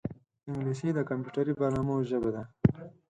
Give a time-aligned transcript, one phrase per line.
[0.49, 2.43] انګلیسي د کمپیوټري برنامو ژبه ده